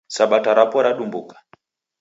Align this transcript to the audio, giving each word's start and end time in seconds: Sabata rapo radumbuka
Sabata 0.07 0.49
rapo 0.57 0.77
radumbuka 0.85 1.35